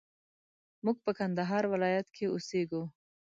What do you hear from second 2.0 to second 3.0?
کښي اوسېږو